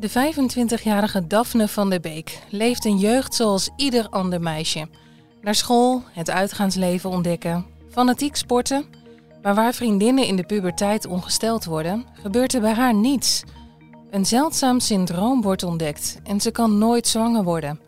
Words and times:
De 0.00 0.10
25-jarige 0.10 1.26
Daphne 1.26 1.68
van 1.68 1.90
der 1.90 2.00
Beek 2.00 2.38
leeft 2.50 2.84
een 2.84 2.98
jeugd 2.98 3.34
zoals 3.34 3.70
ieder 3.76 4.08
ander 4.08 4.40
meisje. 4.40 4.88
Naar 5.42 5.54
school, 5.54 6.02
het 6.12 6.30
uitgaansleven 6.30 7.10
ontdekken, 7.10 7.66
fanatiek 7.90 8.36
sporten. 8.36 8.84
Maar 9.42 9.54
waar 9.54 9.74
vriendinnen 9.74 10.26
in 10.26 10.36
de 10.36 10.42
puberteit 10.42 11.06
ongesteld 11.06 11.64
worden, 11.64 12.06
gebeurt 12.12 12.54
er 12.54 12.60
bij 12.60 12.72
haar 12.72 12.94
niets. 12.94 13.42
Een 14.10 14.26
zeldzaam 14.26 14.80
syndroom 14.80 15.42
wordt 15.42 15.62
ontdekt 15.62 16.18
en 16.24 16.40
ze 16.40 16.50
kan 16.50 16.78
nooit 16.78 17.06
zwanger 17.06 17.44
worden. 17.44 17.80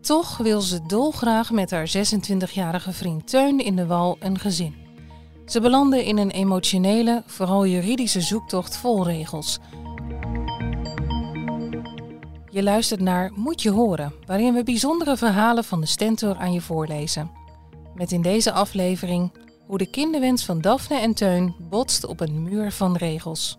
Toch 0.00 0.36
wil 0.36 0.60
ze 0.60 0.86
dolgraag 0.86 1.50
met 1.50 1.70
haar 1.70 1.88
26-jarige 1.96 2.92
vriend 2.92 3.26
Teun 3.26 3.58
in 3.58 3.76
de 3.76 3.86
wal 3.86 4.16
een 4.20 4.38
gezin. 4.38 4.74
Ze 5.46 5.60
belanden 5.60 6.04
in 6.04 6.18
een 6.18 6.30
emotionele, 6.30 7.22
vooral 7.26 7.66
juridische 7.66 8.20
zoektocht 8.20 8.76
vol 8.76 9.06
regels. 9.06 9.58
Je 12.52 12.62
luistert 12.62 13.00
naar 13.00 13.30
Moet 13.34 13.62
je 13.62 13.70
horen, 13.70 14.14
waarin 14.26 14.54
we 14.54 14.62
bijzondere 14.62 15.16
verhalen 15.16 15.64
van 15.64 15.80
de 15.80 15.86
Stentor 15.86 16.36
aan 16.36 16.52
je 16.52 16.60
voorlezen. 16.60 17.30
Met 17.94 18.12
in 18.12 18.22
deze 18.22 18.52
aflevering 18.52 19.32
hoe 19.66 19.78
de 19.78 19.90
kinderwens 19.90 20.44
van 20.44 20.60
Daphne 20.60 20.98
en 20.98 21.14
Teun 21.14 21.54
botst 21.58 22.04
op 22.04 22.20
een 22.20 22.42
muur 22.42 22.72
van 22.72 22.96
regels. 22.96 23.58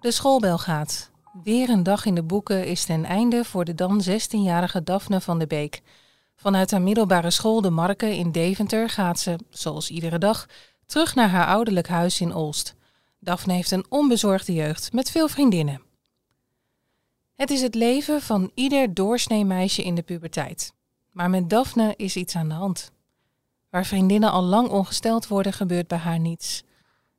De 0.00 0.10
schoolbel 0.10 0.58
gaat. 0.58 1.10
Weer 1.42 1.68
een 1.68 1.82
dag 1.82 2.04
in 2.04 2.14
de 2.14 2.22
boeken 2.22 2.66
is 2.66 2.84
ten 2.84 3.04
einde 3.04 3.44
voor 3.44 3.64
de 3.64 3.74
dan 3.74 4.02
16-jarige 4.02 4.82
Daphne 4.82 5.20
van 5.20 5.38
de 5.38 5.46
Beek. 5.46 5.82
Vanuit 6.34 6.70
haar 6.70 6.82
middelbare 6.82 7.30
school 7.30 7.60
De 7.60 7.70
Marke 7.70 8.16
in 8.16 8.32
Deventer 8.32 8.88
gaat 8.88 9.18
ze, 9.18 9.38
zoals 9.50 9.90
iedere 9.90 10.18
dag, 10.18 10.46
terug 10.86 11.14
naar 11.14 11.28
haar 11.28 11.46
ouderlijk 11.46 11.88
huis 11.88 12.20
in 12.20 12.34
Olst. 12.34 12.76
Daphne 13.26 13.52
heeft 13.52 13.70
een 13.70 13.86
onbezorgde 13.88 14.52
jeugd 14.52 14.92
met 14.92 15.10
veel 15.10 15.28
vriendinnen. 15.28 15.82
Het 17.34 17.50
is 17.50 17.62
het 17.62 17.74
leven 17.74 18.22
van 18.22 18.50
ieder 18.54 18.94
doorsnee 18.94 19.44
meisje 19.44 19.84
in 19.84 19.94
de 19.94 20.02
puberteit. 20.02 20.72
Maar 21.10 21.30
met 21.30 21.50
Daphne 21.50 21.94
is 21.96 22.16
iets 22.16 22.36
aan 22.36 22.48
de 22.48 22.54
hand. 22.54 22.90
Waar 23.70 23.86
vriendinnen 23.86 24.30
al 24.30 24.42
lang 24.42 24.68
ongesteld 24.68 25.28
worden, 25.28 25.52
gebeurt 25.52 25.86
bij 25.86 25.98
haar 25.98 26.18
niets. 26.18 26.62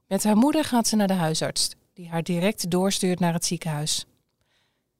Met 0.08 0.24
haar 0.24 0.38
moeder 0.38 0.64
gaat 0.64 0.88
ze 0.88 0.96
naar 0.96 1.08
de 1.08 1.14
huisarts, 1.14 1.70
die 1.94 2.10
haar 2.10 2.24
direct 2.24 2.72
doorstuurt 2.72 3.20
naar 3.20 3.34
het 3.34 3.46
ziekenhuis. 3.46 4.06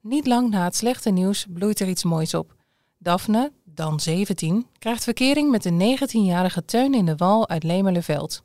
Niet 0.00 0.26
lang 0.26 0.50
na 0.50 0.64
het 0.64 0.76
slechte 0.76 1.10
nieuws 1.10 1.46
bloeit 1.48 1.80
er 1.80 1.88
iets 1.88 2.04
moois 2.04 2.34
op. 2.34 2.54
Daphne, 2.98 3.52
dan 3.64 4.00
17, 4.00 4.66
krijgt 4.78 5.04
verkering 5.04 5.50
met 5.50 5.62
de 5.62 5.96
19-jarige 5.98 6.64
Teun 6.64 6.94
in 6.94 7.04
de 7.04 7.16
Wal 7.16 7.48
uit 7.48 7.62
Lemerleveld. 7.62 8.42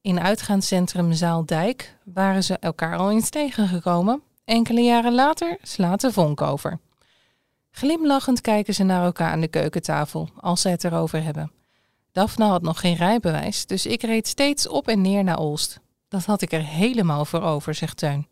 In 0.00 0.20
uitgaanscentrum 0.20 1.12
Zaaldijk 1.12 1.96
waren 2.04 2.44
ze 2.44 2.58
elkaar 2.58 2.96
al 2.96 3.10
eens 3.10 3.30
tegengekomen. 3.30 4.22
Enkele 4.44 4.80
jaren 4.80 5.14
later 5.14 5.58
slaat 5.62 6.00
de 6.00 6.12
vonk 6.12 6.40
over. 6.40 6.80
Glimlachend 7.70 8.40
kijken 8.40 8.74
ze 8.74 8.82
naar 8.82 9.04
elkaar 9.04 9.30
aan 9.30 9.40
de 9.40 9.48
keukentafel 9.48 10.28
als 10.36 10.60
ze 10.60 10.68
het 10.68 10.84
erover 10.84 11.22
hebben. 11.22 11.61
Daphne 12.12 12.44
had 12.44 12.62
nog 12.62 12.80
geen 12.80 12.94
rijbewijs, 12.94 13.66
dus 13.66 13.86
ik 13.86 14.02
reed 14.02 14.28
steeds 14.28 14.68
op 14.68 14.88
en 14.88 15.00
neer 15.00 15.24
naar 15.24 15.38
Olst. 15.38 15.80
Dat 16.08 16.24
had 16.24 16.42
ik 16.42 16.52
er 16.52 16.64
helemaal 16.64 17.24
voor 17.24 17.42
over, 17.42 17.74
zegt 17.74 17.96
Teun. 17.96 18.28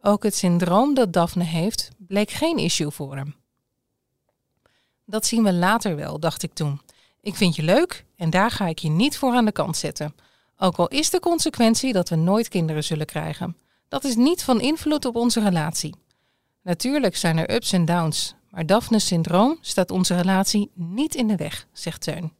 Ook 0.00 0.22
het 0.22 0.34
syndroom 0.34 0.94
dat 0.94 1.12
Daphne 1.12 1.44
heeft, 1.44 1.90
bleek 1.98 2.30
geen 2.30 2.56
issue 2.56 2.90
voor 2.90 3.16
hem. 3.16 3.34
Dat 5.04 5.26
zien 5.26 5.42
we 5.42 5.52
later 5.52 5.96
wel, 5.96 6.20
dacht 6.20 6.42
ik 6.42 6.52
toen. 6.52 6.80
Ik 7.20 7.34
vind 7.34 7.56
je 7.56 7.62
leuk 7.62 8.04
en 8.16 8.30
daar 8.30 8.50
ga 8.50 8.66
ik 8.66 8.78
je 8.78 8.88
niet 8.88 9.18
voor 9.18 9.34
aan 9.34 9.44
de 9.44 9.52
kant 9.52 9.76
zetten. 9.76 10.14
Ook 10.56 10.76
al 10.76 10.88
is 10.88 11.10
de 11.10 11.20
consequentie 11.20 11.92
dat 11.92 12.08
we 12.08 12.16
nooit 12.16 12.48
kinderen 12.48 12.84
zullen 12.84 13.06
krijgen. 13.06 13.56
Dat 13.88 14.04
is 14.04 14.16
niet 14.16 14.42
van 14.42 14.60
invloed 14.60 15.04
op 15.04 15.16
onze 15.16 15.40
relatie. 15.40 15.94
Natuurlijk 16.62 17.16
zijn 17.16 17.38
er 17.38 17.54
ups 17.54 17.72
en 17.72 17.84
downs, 17.84 18.34
maar 18.50 18.66
Daphne's 18.66 19.06
syndroom 19.06 19.58
staat 19.60 19.90
onze 19.90 20.16
relatie 20.16 20.70
niet 20.74 21.14
in 21.14 21.26
de 21.26 21.36
weg, 21.36 21.66
zegt 21.72 22.00
Teun. 22.00 22.32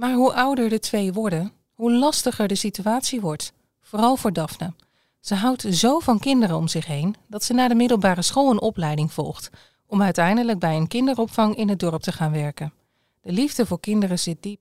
Maar 0.00 0.12
hoe 0.12 0.32
ouder 0.32 0.68
de 0.68 0.78
twee 0.78 1.12
worden, 1.12 1.52
hoe 1.74 1.92
lastiger 1.92 2.48
de 2.48 2.54
situatie 2.54 3.20
wordt. 3.20 3.52
Vooral 3.80 4.16
voor 4.16 4.32
Daphne. 4.32 4.72
Ze 5.20 5.34
houdt 5.34 5.66
zo 5.70 5.98
van 5.98 6.18
kinderen 6.18 6.56
om 6.56 6.68
zich 6.68 6.86
heen 6.86 7.14
dat 7.26 7.44
ze 7.44 7.52
na 7.52 7.68
de 7.68 7.74
middelbare 7.74 8.22
school 8.22 8.50
een 8.50 8.60
opleiding 8.60 9.12
volgt, 9.12 9.50
om 9.86 10.02
uiteindelijk 10.02 10.58
bij 10.58 10.76
een 10.76 10.88
kinderopvang 10.88 11.56
in 11.56 11.68
het 11.68 11.78
dorp 11.78 12.02
te 12.02 12.12
gaan 12.12 12.32
werken. 12.32 12.72
De 13.20 13.32
liefde 13.32 13.66
voor 13.66 13.80
kinderen 13.80 14.18
zit 14.18 14.42
diep. 14.42 14.60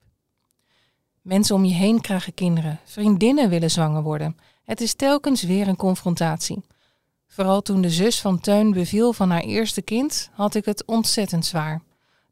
Mensen 1.22 1.56
om 1.56 1.66
je 1.66 1.74
heen 1.74 2.02
krijgen 2.02 2.34
kinderen, 2.34 2.80
vriendinnen 2.84 3.50
willen 3.50 3.72
zwanger 3.72 4.04
worden. 4.04 4.38
Het 4.64 4.82
is 4.82 4.94
telkens 4.94 5.44
weer 5.44 5.68
een 5.68 5.76
confrontatie. 5.76 6.64
Vooral 7.28 7.62
toen 7.62 7.82
de 7.82 7.90
zus 7.90 8.22
van 8.22 8.40
Teun 8.40 8.72
beviel 8.72 9.14
van 9.14 9.30
haar 9.30 9.44
eerste 9.44 9.82
kind, 9.82 10.30
had 10.34 10.56
ik 10.56 10.66
het 10.66 10.86
ontzettend 10.86 11.46
zwaar. 11.46 11.82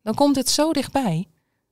Dan 0.03 0.15
komt 0.15 0.35
het 0.35 0.49
zo 0.49 0.73
dichtbij. 0.73 1.27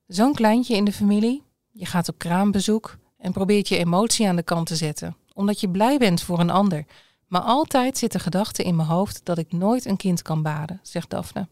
Zo'n 0.08 0.34
kleintje 0.34 0.76
in 0.76 0.86
de 0.86 0.94
familie, 0.94 1.44
je 1.72 1.86
gaat 1.86 2.10
op 2.10 2.18
kraambezoek 2.18 2.98
en 3.18 3.32
probeert 3.32 3.68
je 3.68 3.78
emotie 3.78 4.28
aan 4.28 4.36
de 4.36 4.44
kant 4.44 4.68
te 4.68 4.76
zetten, 4.76 5.16
omdat 5.34 5.60
je 5.60 5.70
blij 5.70 5.98
bent 5.98 6.22
voor 6.22 6.40
een 6.40 6.50
ander. 6.50 6.86
Maar 7.28 7.42
altijd 7.42 7.98
zit 7.98 8.12
de 8.12 8.20
gedachte 8.20 8.64
in 8.64 8.76
mijn 8.76 8.88
hoofd 8.88 9.22
dat 9.24 9.38
ik 9.38 9.52
nooit 9.52 9.86
een 9.86 9.98
kind 9.98 10.22
kan 10.22 10.42
baden, 10.42 10.80
zegt 10.84 11.10
Daphne. 11.10 11.48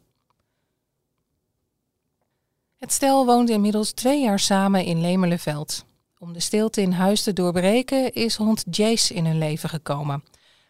Het 2.77 2.91
stel 2.91 3.25
woont 3.25 3.49
inmiddels 3.49 3.91
twee 3.91 4.21
jaar 4.21 4.39
samen 4.39 4.85
in 4.85 5.01
Lemerleveld. 5.01 5.85
Om 6.19 6.33
de 6.33 6.39
stilte 6.39 6.81
in 6.81 6.91
huis 6.91 7.23
te 7.23 7.33
doorbreken 7.33 8.13
is 8.13 8.35
hond 8.35 8.63
Jace 8.69 9.13
in 9.13 9.25
hun 9.25 9.37
leven 9.37 9.69
gekomen. 9.69 10.23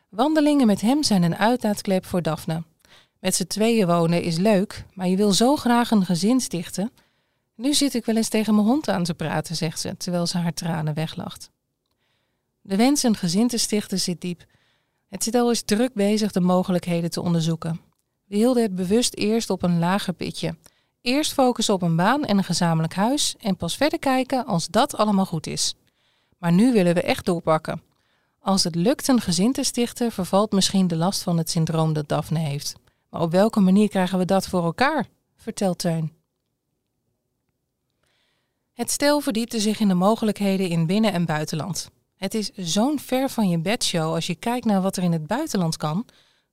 Wandelingen 0.09 0.67
met 0.67 0.81
hem 0.81 1.03
zijn 1.03 1.23
een 1.23 1.37
uitlaatklep 1.37 2.05
voor 2.05 2.21
Daphne. 2.21 2.63
Met 3.19 3.35
z'n 3.35 3.47
tweeën 3.47 3.87
wonen 3.87 4.21
is 4.21 4.37
leuk, 4.37 4.85
maar 4.93 5.07
je 5.07 5.15
wil 5.15 5.31
zo 5.31 5.55
graag 5.55 5.91
een 5.91 6.05
gezin 6.05 6.39
stichten 6.39 6.91
nu 7.55 7.73
zit 7.73 7.93
ik 7.93 8.05
wel 8.05 8.15
eens 8.15 8.29
tegen 8.29 8.55
mijn 8.55 8.67
hond 8.67 8.89
aan 8.89 9.03
te 9.03 9.13
praten, 9.13 9.55
zegt 9.55 9.79
ze, 9.79 9.97
terwijl 9.97 10.27
ze 10.27 10.37
haar 10.37 10.53
tranen 10.53 10.93
weglacht. 10.93 11.51
De 12.61 12.75
wens 12.75 13.03
een 13.03 13.15
gezin 13.15 13.47
te 13.47 13.57
stichten 13.57 13.99
zit 13.99 14.21
diep. 14.21 14.45
Het 15.09 15.23
stel 15.23 15.51
is 15.51 15.63
druk 15.63 15.93
bezig 15.93 16.31
de 16.31 16.39
mogelijkheden 16.39 17.09
te 17.09 17.21
onderzoeken. 17.21 17.79
We 18.25 18.35
hielden 18.35 18.63
het 18.63 18.75
bewust 18.75 19.15
eerst 19.15 19.49
op 19.49 19.63
een 19.63 19.79
lager 19.79 20.13
pitje. 20.13 20.57
Eerst 21.01 21.33
focussen 21.33 21.73
op 21.73 21.81
een 21.81 21.95
baan 21.95 22.25
en 22.25 22.37
een 22.37 22.43
gezamenlijk 22.43 22.93
huis 22.93 23.35
en 23.39 23.57
pas 23.57 23.75
verder 23.75 23.99
kijken 23.99 24.45
als 24.45 24.67
dat 24.67 24.95
allemaal 24.95 25.25
goed 25.25 25.47
is. 25.47 25.73
Maar 26.37 26.51
nu 26.51 26.73
willen 26.73 26.93
we 26.93 27.01
echt 27.01 27.25
doorpakken. 27.25 27.81
Als 28.39 28.63
het 28.63 28.75
lukt 28.75 29.07
een 29.07 29.21
gezin 29.21 29.51
te 29.51 29.63
stichten, 29.63 30.11
vervalt 30.11 30.51
misschien 30.51 30.87
de 30.87 30.95
last 30.95 31.23
van 31.23 31.37
het 31.37 31.49
syndroom 31.49 31.93
dat 31.93 32.07
Daphne 32.07 32.39
heeft. 32.39 32.75
Maar 33.09 33.21
op 33.21 33.31
welke 33.31 33.59
manier 33.59 33.89
krijgen 33.89 34.17
we 34.17 34.25
dat 34.25 34.47
voor 34.47 34.63
elkaar? 34.63 35.05
vertelt 35.35 35.77
Teun. 35.77 36.22
Het 38.73 38.91
stel 38.91 39.19
verdiepte 39.19 39.59
zich 39.59 39.79
in 39.79 39.87
de 39.87 39.93
mogelijkheden 39.93 40.69
in 40.69 40.85
binnen- 40.85 41.13
en 41.13 41.25
buitenland. 41.25 41.89
Het 42.15 42.33
is 42.33 42.51
zo'n 42.55 42.99
ver 42.99 43.29
van 43.29 43.49
je 43.49 43.59
bedshow 43.59 44.13
als 44.13 44.27
je 44.27 44.35
kijkt 44.35 44.65
naar 44.65 44.81
wat 44.81 44.97
er 44.97 45.03
in 45.03 45.11
het 45.11 45.27
buitenland 45.27 45.77
kan. 45.77 46.05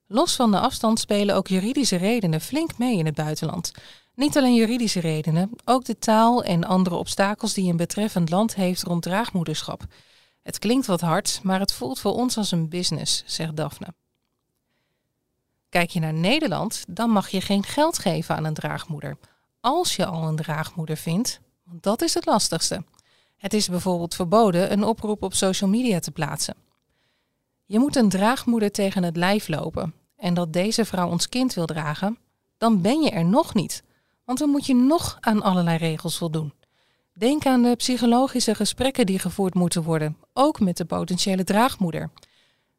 Los 0.07 0.37
van 0.37 0.51
de 0.51 0.59
afstand 0.59 0.99
spelen 0.99 1.35
ook 1.35 1.49
juridische 1.49 1.97
redenen 1.97 2.41
flink 2.41 2.79
mee 2.79 2.99
in 2.99 3.07
het 3.07 3.15
buitenland. 3.15 3.73
Niet 4.15 4.37
alleen 4.37 4.55
juridische 4.55 5.01
redenen, 5.01 5.51
ook 5.65 5.85
de 5.85 5.99
taal 5.99 6.45
en 6.45 6.65
andere 6.65 6.97
obstakels 6.97 7.55
die 7.55 7.71
een 7.71 7.77
betreffend 7.77 8.31
land 8.31 8.55
heeft 8.55 8.83
rond 8.83 9.03
draagmoederschap. 9.03 9.85
Het 10.43 10.59
klinkt 10.59 10.87
wat 10.87 11.01
hard, 11.01 11.41
maar 11.43 11.61
het 11.61 11.73
voelt 11.73 12.01
voor 12.01 12.13
ons 12.13 12.37
als 12.37 12.51
een 12.51 12.69
business, 12.69 13.23
zegt 13.27 13.57
Daphne. 13.57 13.95
Kijk 15.69 15.91
je 15.91 16.01
naar 16.01 16.15
Nederland, 16.15 16.85
dan 16.89 17.11
mag 17.11 17.29
je 17.29 17.41
geen 17.41 17.65
geld 17.65 17.99
geven 17.99 18.37
aan 18.37 18.45
een 18.45 18.55
draagmoeder. 18.55 19.19
Als 19.61 19.97
je 19.97 20.07
al 20.07 20.29
een 20.29 20.37
draagmoeder 20.37 20.97
vindt, 20.97 21.41
Dat 21.73 22.03
is 22.03 22.15
het 22.15 22.27
lastigste. 22.27 22.85
Het 23.37 23.55
is 23.55 23.69
bijvoorbeeld 23.69 24.15
verboden 24.15 24.73
een 24.73 24.85
oproep 24.85 25.23
op 25.23 25.35
social 25.35 25.71
media 25.71 25.99
te 25.99 26.11
plaatsen. 26.11 26.55
Je 27.67 27.79
moet 27.79 27.97
een 27.97 28.09
draagmoeder 28.09 28.71
tegen 28.71 29.03
het 29.03 29.17
lijf 29.17 29.49
lopen 29.49 29.95
en 30.17 30.35
dat 30.35 30.53
deze 30.53 30.85
vrouw 30.85 31.11
ons 31.11 31.29
kind 31.29 31.55
wil 31.55 31.67
dragen, 31.67 32.19
dan 32.59 32.81
ben 32.81 33.01
je 33.03 33.11
er 33.11 33.25
nog 33.25 33.55
niet. 33.55 33.83
Want 34.25 34.39
dan 34.39 34.51
moet 34.51 34.67
je 34.67 34.75
nog 34.75 35.17
aan 35.21 35.43
allerlei 35.43 35.77
regels 35.77 36.19
voldoen. 36.19 36.53
Denk 37.13 37.47
aan 37.47 37.63
de 37.63 37.77
psychologische 37.77 38.55
gesprekken 38.55 39.07
die 39.07 39.19
gevoerd 39.19 39.55
moeten 39.55 39.83
worden, 39.83 40.17
ook 40.33 40.61
met 40.61 40.77
de 40.77 40.85
potentiële 40.85 41.45
draagmoeder. 41.45 42.11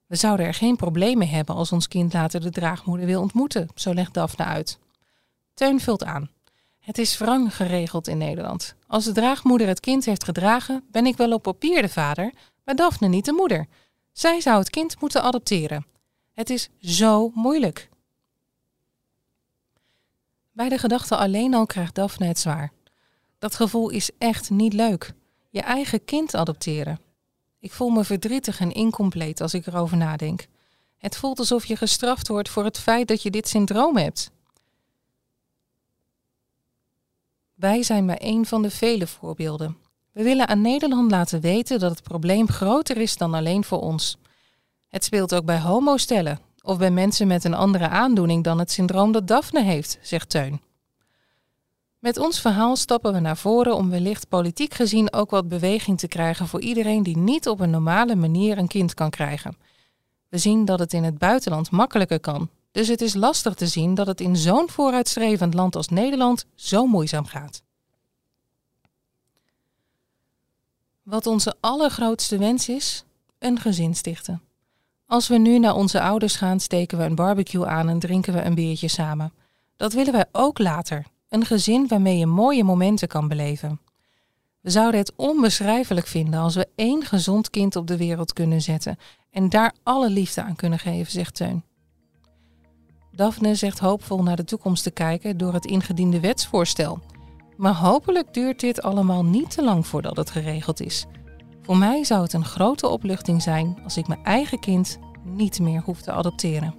We 0.06 0.16
zouden 0.16 0.46
er 0.46 0.54
geen 0.54 0.76
probleem 0.76 1.18
mee 1.18 1.28
hebben 1.28 1.56
als 1.56 1.72
ons 1.72 1.88
kind 1.88 2.14
later 2.14 2.42
de 2.42 2.50
draagmoeder 2.50 3.06
wil 3.06 3.22
ontmoeten, 3.22 3.68
zo 3.76 3.94
legt 3.94 4.14
Daphne 4.14 4.46
uit. 4.46 4.80
Teun 5.54 5.80
vult 5.80 6.04
aan. 6.04 6.30
Het 6.81 6.98
is 6.98 7.18
wrang 7.18 7.56
geregeld 7.56 8.07
in 8.07 8.18
Nederland. 8.18 8.75
Als 8.88 9.06
de 9.06 9.12
draagmoeder 9.12 9.68
het 9.68 9.80
kind 9.80 10.06
heeft 10.06 10.24
gedragen, 10.24 10.83
ben 10.92 11.06
ik 11.06 11.18
wel 11.18 11.31
op 11.31 11.42
papier 11.42 11.81
de 11.81 11.89
vader, 11.89 12.33
maar 12.66 12.75
Daphne 12.75 13.07
niet 13.07 13.25
de 13.25 13.31
moeder. 13.31 13.68
Zij 14.12 14.42
zou 14.42 14.60
het 14.60 14.69
kind 14.69 15.01
moeten 15.01 15.22
adopteren. 15.24 15.86
Het 16.31 16.50
is 16.50 16.69
zo 16.80 17.31
moeilijk. 17.33 17.89
Bij 20.51 20.69
de 20.69 20.78
gedachte 20.78 21.16
alleen 21.16 21.54
al 21.54 21.66
krijgt 21.66 21.95
Daphne 21.95 22.25
het 22.25 22.39
zwaar. 22.39 22.72
Dat 23.39 23.56
gevoel 23.56 23.89
is 23.89 24.10
echt 24.18 24.50
niet 24.50 24.74
leuk. 24.74 25.13
Je 25.50 25.62
eigen 25.62 26.06
kind 26.06 26.36
adopteren. 26.36 27.00
Ik 27.60 27.72
voel 27.72 27.89
me 27.89 28.04
verdrietig 28.04 28.60
en 28.60 28.72
incompleet 28.72 29.42
als 29.42 29.54
ik 29.54 29.66
erover 29.66 29.98
nadenk. 29.98 30.48
Het 30.98 31.18
voelt 31.18 31.39
alsof 31.39 31.66
je 31.66 31.75
gestraft 31.75 32.27
wordt 32.27 32.50
voor 32.50 32.63
het 32.63 32.80
feit 32.80 33.07
dat 33.07 33.22
je 33.22 33.30
dit 33.30 33.48
syndroom 33.48 33.98
hebt. 33.98 34.31
Wij 37.62 37.84
zijn 37.84 38.06
maar 38.06 38.18
één 38.18 38.46
van 38.46 38.62
de 38.62 38.69
vele 38.69 39.08
voorbeelden. 39.08 39.78
We 40.12 40.24
willen 40.24 40.48
aan 40.48 40.62
Nederland 40.62 41.12
laten 41.12 41.42
weten 41.42 41.80
dat 41.80 41.92
het 41.92 42.04
probleem 42.04 42.50
groter 42.50 42.98
is 42.98 43.18
dan 43.18 43.34
alleen 43.34 43.63
voor 43.63 43.81
ons. 43.81 44.18
Het 44.88 45.04
speelt 45.04 45.36
ook 45.36 45.46
bij 45.46 45.60
homostellen 45.60 46.40
of 46.62 46.78
bij 46.78 46.92
mensen 46.92 47.28
met 47.28 47.44
een 47.44 47.54
andere 47.54 47.88
aandoening 47.88 48.44
dan 48.44 48.60
het 48.60 48.72
syndroom 48.72 49.12
dat 49.12 49.28
Daphne 49.28 49.63
heeft, 49.63 49.98
zegt 50.02 50.30
Teun. 50.30 50.62
Met 52.00 52.18
ons 52.18 52.40
verhaal 52.40 52.75
stappen 52.75 53.13
we 53.13 53.19
naar 53.19 53.38
voren 53.38 53.75
om 53.75 53.90
wellicht 53.90 54.28
politiek 54.28 54.74
gezien 54.74 55.13
ook 55.13 55.30
wat 55.30 55.48
beweging 55.48 56.00
te 56.00 56.08
krijgen 56.08 56.48
voor 56.48 56.62
iedereen 56.62 57.04
die 57.04 57.18
niet 57.18 57.48
op 57.48 57.60
een 57.60 57.69
normale 57.69 58.16
manier 58.16 58.58
een 58.58 58.68
kind 58.68 58.94
kan 58.94 59.10
krijgen. 59.10 59.58
We 60.30 60.38
zien 60.38 60.66
dat 60.66 60.80
het 60.80 60.94
in 60.94 61.04
het 61.04 61.18
buitenland 61.18 61.72
makkelijker 61.72 62.19
kan, 62.19 62.50
dus 62.72 62.88
het 62.88 63.02
is 63.02 63.14
lastig 63.14 63.54
te 63.54 63.68
zien 63.68 63.94
dat 63.94 64.08
het 64.08 64.22
in 64.22 64.36
zo'n 64.36 64.70
vooruitstrevend 64.70 65.54
land 65.54 65.76
als 65.76 65.88
Nederland 65.88 66.46
zo 66.56 66.86
moeizaam 66.86 67.26
gaat. 67.26 67.64
Wat 71.04 71.28
onze 71.28 71.56
allergrootste 71.60 72.38
wens 72.38 72.70
is: 72.70 73.04
een 73.40 73.60
gezin 73.60 73.96
stichten. 73.96 74.42
Als 75.06 75.28
we 75.28 75.38
nu 75.38 75.60
naar 75.60 75.76
onze 75.76 76.02
ouders 76.02 76.36
gaan, 76.36 76.60
steken 76.60 76.98
we 76.98 77.04
een 77.04 77.16
barbecue 77.16 77.66
aan 77.66 77.90
en 77.90 78.00
drinken 78.00 78.34
we 78.34 78.42
een 78.42 78.56
biertje 78.56 78.88
samen. 78.88 79.34
Dat 79.76 79.94
willen 79.94 80.14
wij 80.14 80.26
ook 80.32 80.60
later. 80.60 81.06
Een 81.30 81.46
gezin 81.46 81.88
waarmee 81.88 82.18
je 82.18 82.26
mooie 82.26 82.64
momenten 82.64 83.08
kan 83.08 83.28
beleven. 83.28 83.80
We 84.62 84.70
zouden 84.70 85.00
het 85.00 85.14
onbeschrijfelijk 85.16 86.08
vinden 86.08 86.40
als 86.40 86.56
we 86.56 86.68
één 86.76 87.06
gezond 87.06 87.50
kind 87.50 87.76
op 87.76 87.88
de 87.88 87.98
wereld 87.98 88.34
kunnen 88.34 88.62
zetten 88.62 88.98
en 89.30 89.50
daar 89.50 89.74
alle 89.84 90.10
liefde 90.10 90.44
aan 90.44 90.56
kunnen 90.56 90.80
geven, 90.80 91.12
zegt 91.12 91.36
Teun. 91.36 91.64
Daphne 93.22 93.56
zegt 93.56 93.80
hoopvol 93.80 94.24
naar 94.24 94.36
de 94.36 94.44
toekomst 94.44 94.84
te 94.84 94.92
kijken 94.92 95.38
door 95.38 95.54
het 95.54 95.66
ingediende 95.66 96.20
wetsvoorstel. 96.20 97.00
Maar 97.58 97.74
hopelijk 97.74 98.34
duurt 98.34 98.60
dit 98.60 98.82
allemaal 98.82 99.26
niet 99.26 99.52
te 99.52 99.64
lang 99.64 99.88
voordat 99.88 100.18
het 100.18 100.30
geregeld 100.30 100.82
is. 100.82 101.06
Voor 101.62 101.78
mij 101.78 102.04
zou 102.04 102.22
het 102.22 102.34
een 102.34 102.46
grote 102.46 102.88
opluchting 102.88 103.42
zijn 103.42 103.78
als 103.84 103.98
ik 103.98 104.08
mijn 104.08 104.24
eigen 104.24 104.60
kind 104.60 105.00
niet 105.24 105.60
meer 105.60 105.82
hoef 105.82 106.02
te 106.02 106.12
adopteren. 106.12 106.76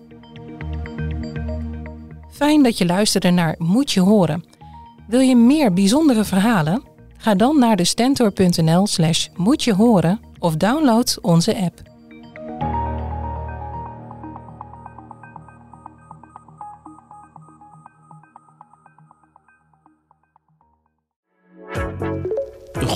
Fijn 2.30 2.62
dat 2.62 2.78
je 2.78 2.86
luisterde 2.86 3.30
naar 3.30 3.54
Moet 3.58 3.92
je 3.92 4.00
horen. 4.00 4.44
Wil 5.06 5.20
je 5.20 5.36
meer 5.36 5.72
bijzondere 5.72 6.24
verhalen? 6.24 6.82
Ga 7.16 7.34
dan 7.34 7.58
naar 7.58 7.76
de 7.76 7.84
stentor.nl 7.84 8.86
slash 8.86 9.28
moet 9.36 9.64
je 9.64 9.74
horen 9.74 10.20
of 10.38 10.56
download 10.56 11.18
onze 11.20 11.56
app. 11.56 11.91